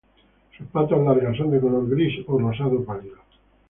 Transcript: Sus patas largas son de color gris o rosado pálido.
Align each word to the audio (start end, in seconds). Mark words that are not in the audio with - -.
Sus 0.57 0.65
patas 0.69 0.97
largas 0.99 1.37
son 1.37 1.51
de 1.51 1.59
color 1.61 1.87
gris 1.87 2.25
o 2.27 2.39
rosado 2.39 2.83
pálido. 2.83 3.17